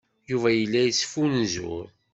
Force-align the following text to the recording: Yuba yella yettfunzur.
Yuba 0.29 0.49
yella 0.57 0.79
yettfunzur. 0.83 1.85